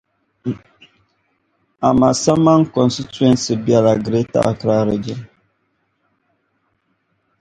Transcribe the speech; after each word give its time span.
Amasaman 1.89 2.61
Constituency 2.77 3.51
be 3.63 3.75
la 3.85 3.93
Greater 4.05 4.43
Accra 4.51 4.77
Region. 4.89 5.21